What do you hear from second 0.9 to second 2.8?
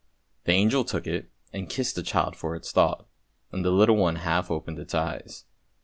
it and kissed the child for its